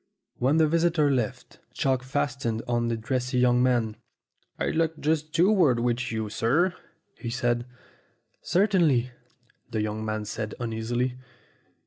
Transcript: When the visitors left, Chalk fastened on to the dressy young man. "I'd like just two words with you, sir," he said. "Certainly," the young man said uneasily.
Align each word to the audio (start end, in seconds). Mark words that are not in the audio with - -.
When 0.39 0.57
the 0.57 0.65
visitors 0.67 1.13
left, 1.13 1.59
Chalk 1.75 2.01
fastened 2.01 2.63
on 2.67 2.89
to 2.89 2.95
the 2.95 2.97
dressy 3.01 3.37
young 3.37 3.61
man. 3.61 3.97
"I'd 4.57 4.75
like 4.75 4.99
just 4.99 5.31
two 5.31 5.51
words 5.51 5.79
with 5.79 6.11
you, 6.11 6.27
sir," 6.27 6.73
he 7.19 7.29
said. 7.29 7.67
"Certainly," 8.41 9.11
the 9.69 9.83
young 9.83 10.03
man 10.03 10.25
said 10.25 10.55
uneasily. 10.59 11.19